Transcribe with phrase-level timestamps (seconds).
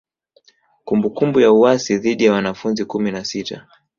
[0.85, 3.67] Kumbukumbu ya uasi dhidi ya wanafunzi kumi na sita